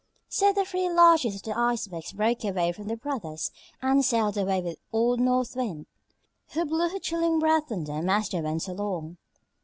[0.29, 3.51] So the three largest of the icebergs broke away from their brothers
[3.83, 5.85] and sailed away with old North Wind,
[6.53, 9.17] who blew her chilling breath on them as they went along.